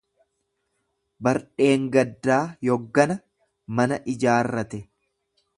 [1.27, 2.39] Bardheengaddaa
[2.71, 3.21] yoggana
[3.81, 4.85] mana ijaarrate.